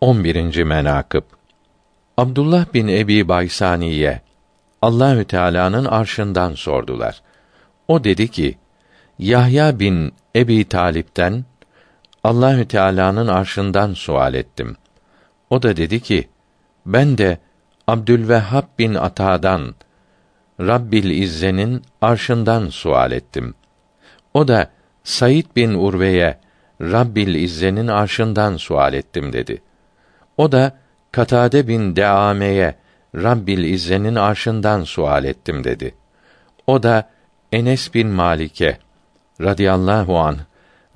[0.00, 0.62] 11.
[0.62, 1.22] menakıb
[2.16, 4.20] Abdullah bin Ebi Baysaniye
[4.82, 7.22] Allahü Teala'nın arşından sordular.
[7.88, 8.58] O dedi ki:
[9.18, 11.44] Yahya bin Ebi Talip'ten
[12.24, 14.76] Allahü Teala'nın arşından sual ettim.
[15.50, 16.28] O da dedi ki:
[16.86, 17.38] Ben de
[17.86, 19.74] Abdülvehhab bin Ata'dan
[20.60, 23.54] Rabbil İzze'nin arşından sual ettim.
[24.34, 24.70] O da
[25.04, 26.38] Said bin Urve'ye
[26.80, 29.62] Rabbil İzze'nin arşından sual ettim dedi.
[30.38, 30.72] O da
[31.12, 32.74] Katade bin Deame'ye
[33.14, 35.94] Rabbil İzze'nin arşından sual ettim dedi.
[36.66, 37.10] O da
[37.52, 38.78] Enes bin Malik'e
[39.40, 40.36] radıyallahu an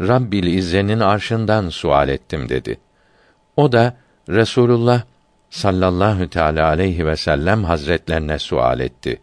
[0.00, 2.80] Rabbil İzze'nin arşından sual ettim dedi.
[3.56, 3.96] O da
[4.28, 5.02] Resulullah
[5.50, 9.20] sallallahu teala aleyhi ve sellem hazretlerine sual etti.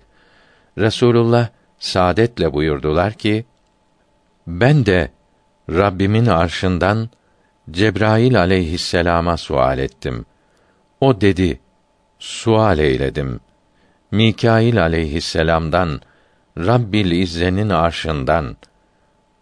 [0.78, 1.48] Resulullah
[1.80, 3.46] saadetle buyurdular ki:
[4.48, 5.12] Ben de
[5.70, 7.10] Rabbimin arşından
[7.72, 10.26] Cebrail aleyhisselama sual ettim.
[11.02, 11.60] O dedi:
[12.20, 13.40] Sual eyledim.
[14.12, 16.02] Mikail aleyhisselamdan
[16.58, 18.58] Rabbil İzze'nin arşından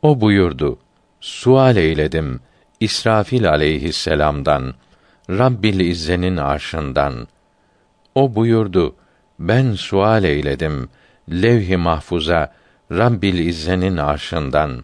[0.02, 0.80] o buyurdu:
[1.22, 2.40] Sual eyledim.
[2.80, 4.73] İsrafil aleyhisselam'dan
[5.30, 7.28] Rabbil İzze'nin arşından
[8.16, 8.96] o buyurdu:
[9.40, 10.90] Ben sual eyledim
[11.30, 12.54] levh-i mahfuza
[12.92, 14.84] Rabbil İzze'nin arşından.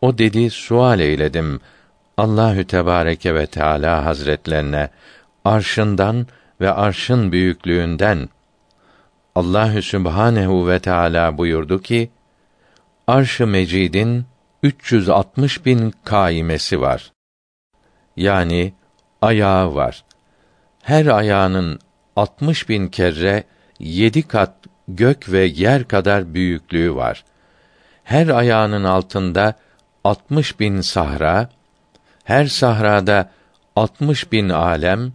[0.00, 1.60] O dedi sual eyledim
[2.16, 4.90] Allahü Tebareke ve Teala Hazretlerine
[5.44, 6.26] arşından
[6.60, 8.28] ve arşın büyüklüğünden
[9.34, 12.10] Allahü Sübhanehu ve Teala buyurdu ki
[13.06, 14.26] Arş-ı Mecid'in
[14.62, 17.12] 360 bin kaimesi var.
[18.16, 18.72] Yani
[19.22, 20.04] ayağı var.
[20.82, 21.78] Her ayağının
[22.16, 23.44] 60 bin kere
[23.78, 24.54] yedi kat
[24.88, 27.24] gök ve yer kadar büyüklüğü var.
[28.04, 29.54] Her ayağının altında
[30.04, 31.48] 60 bin sahra,
[32.26, 33.30] her sahrada
[33.76, 35.12] 60 bin alem,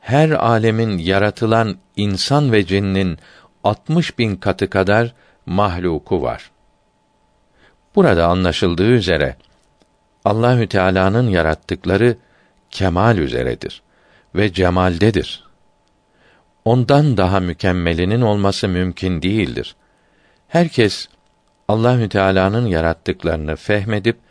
[0.00, 3.18] her alemin yaratılan insan ve cinnin
[3.64, 5.14] 60 bin katı kadar
[5.46, 6.50] mahluku var.
[7.94, 9.36] Burada anlaşıldığı üzere
[10.24, 12.16] Allahü Teala'nın yarattıkları
[12.70, 13.82] kemal üzeredir
[14.34, 15.44] ve cemaldedir.
[16.64, 19.76] Ondan daha mükemmelinin olması mümkün değildir.
[20.48, 21.08] Herkes
[21.68, 24.27] Allahü Teala'nın yarattıklarını fehmedip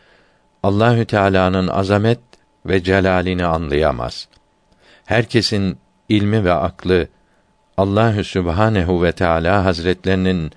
[0.67, 2.19] Allahü Teala'nın azamet
[2.65, 4.27] ve celalini anlayamaz.
[5.05, 5.77] Herkesin
[6.09, 7.07] ilmi ve aklı
[7.77, 10.51] Allahü Sübhanehu ve Teala Hazretlerinin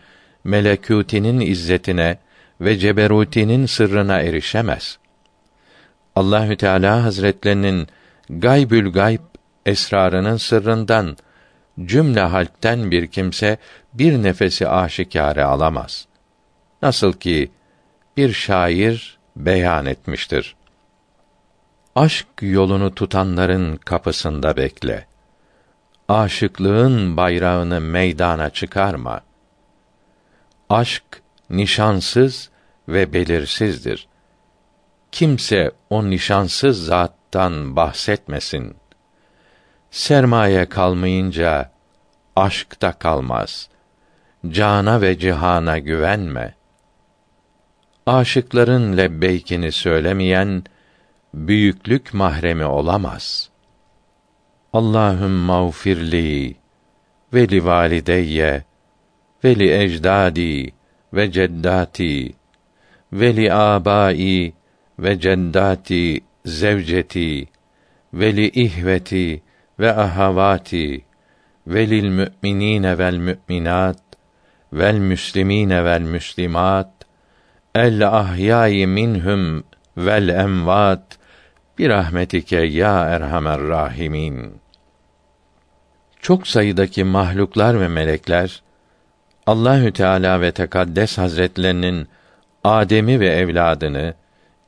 [0.45, 2.19] melekûtinin izzetine
[2.61, 4.99] ve ceberutinin sırrına erişemez.
[6.17, 7.87] Allahü Teala Hazretlerinin
[8.31, 9.21] gaybül gayb
[9.67, 11.17] esrarının sırrından
[11.85, 13.59] cümle halkten bir kimse
[13.95, 16.07] bir nefesi aşikare alamaz.
[16.83, 17.51] Nasıl ki
[18.17, 20.57] bir şair beyan etmiştir.
[21.95, 25.07] Aşk yolunu tutanların kapısında bekle.
[26.09, 29.21] Aşıklığın bayrağını meydana çıkarma.
[30.69, 31.05] Aşk
[31.51, 32.51] nişansız
[32.89, 34.09] ve belirsizdir.
[35.13, 38.77] Kimse o nişansız zattan bahsetmesin.
[39.91, 41.71] Sermaye kalmayınca
[42.37, 43.69] aşk da kalmaz.
[44.49, 46.55] Cana ve cihana güvenme.
[48.07, 50.65] Aşıkların lebbeykini söylemeyen
[51.35, 53.51] büyüklük mahremi olamaz.
[54.73, 56.57] Allahüm mağfirli
[57.35, 58.65] ve li valideyye
[59.45, 60.73] ve li ecdadi
[61.13, 62.33] ve ceddati
[63.13, 64.53] ve li abai
[64.99, 67.49] ve ceddati zevceti
[68.15, 69.43] ve li ihveti
[69.79, 71.05] ve ahavati
[71.67, 74.03] ve lil müminine vel müminat
[74.73, 77.00] vel müslimine vel müslimat
[77.75, 79.65] el ahyai minhum
[79.97, 81.19] vel emvat
[81.79, 84.61] bir rahmetike ya erhamer rahimin.
[86.21, 88.63] Çok sayıdaki mahluklar ve melekler
[89.47, 92.09] Allahü Teala ve Tekaddes Hazretlerinin
[92.65, 94.15] Adem'i ve evladını,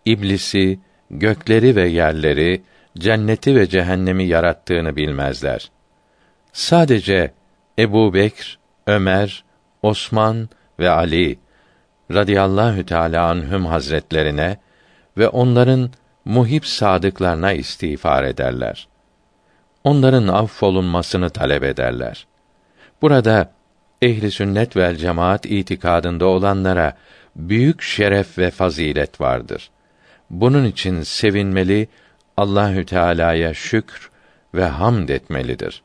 [0.05, 0.81] iblisi,
[1.11, 2.63] gökleri ve yerleri,
[2.99, 5.71] cenneti ve cehennemi yarattığını bilmezler.
[6.53, 7.33] Sadece
[7.79, 9.45] Ebu Bekr, Ömer,
[9.83, 10.49] Osman
[10.79, 11.39] ve Ali
[12.15, 14.57] radıyallahu teâlâ anhüm hazretlerine
[15.19, 15.91] ve onların
[16.25, 18.89] muhib sadıklarına istiğfar ederler.
[19.85, 22.27] Onların affolunmasını talep ederler.
[23.03, 23.53] Burada
[24.03, 26.97] ehli sünnet vel cemaat itikadında olanlara
[27.37, 29.71] büyük şeref ve fazilet vardır.
[30.31, 31.89] Bunun için sevinmeli,
[32.37, 34.11] Allahü Teala'ya şükr
[34.55, 35.83] ve hamd etmelidir.